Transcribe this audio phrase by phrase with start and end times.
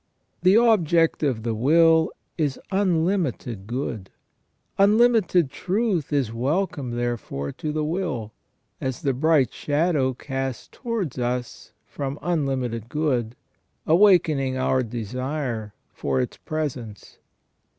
[0.41, 4.09] The object of the will is unlimited good;
[4.79, 8.31] unlimited truth is welcome there fore to the will,
[8.81, 13.35] as the bright shadow cast towards us from unlimited good,
[13.85, 17.19] awakening our desire for its presence.